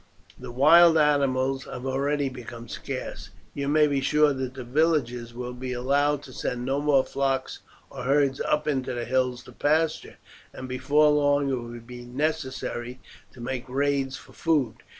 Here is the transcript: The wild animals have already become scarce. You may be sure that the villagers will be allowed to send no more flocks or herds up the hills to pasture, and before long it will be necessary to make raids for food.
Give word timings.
The 0.39 0.49
wild 0.51 0.97
animals 0.97 1.65
have 1.65 1.85
already 1.85 2.27
become 2.27 2.67
scarce. 2.67 3.29
You 3.53 3.67
may 3.67 3.85
be 3.85 4.01
sure 4.01 4.33
that 4.33 4.55
the 4.55 4.63
villagers 4.63 5.31
will 5.35 5.53
be 5.53 5.73
allowed 5.73 6.23
to 6.23 6.33
send 6.33 6.65
no 6.65 6.81
more 6.81 7.05
flocks 7.05 7.59
or 7.91 8.01
herds 8.05 8.41
up 8.41 8.63
the 8.63 9.05
hills 9.05 9.43
to 9.43 9.51
pasture, 9.51 10.17
and 10.53 10.67
before 10.67 11.11
long 11.11 11.51
it 11.51 11.53
will 11.53 11.79
be 11.81 12.01
necessary 12.03 12.99
to 13.33 13.41
make 13.41 13.69
raids 13.69 14.17
for 14.17 14.33
food. 14.33 14.77